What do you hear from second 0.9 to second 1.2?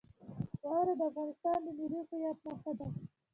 د